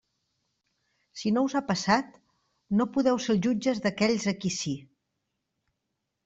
[1.19, 2.15] Si no us ha passat,
[2.79, 4.75] no podeu ser els jutges d'aquells a qui sí.